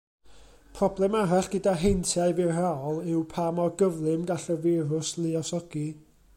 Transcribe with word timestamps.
Problem 0.77 1.17
arall 1.19 1.49
gyda 1.55 1.73
heintiau 1.81 2.33
firaol 2.39 2.97
yw 3.11 3.21
pa 3.35 3.47
mor 3.59 3.71
gyflym 3.83 4.27
gall 4.33 4.51
y 4.55 4.59
firws 4.67 5.17
luosogi. 5.23 5.89